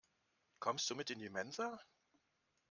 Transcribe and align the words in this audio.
Kommst 0.57 0.89
du 0.89 0.95
mit 0.95 1.11
in 1.11 1.19
die 1.19 1.29
Mensa? 1.29 1.79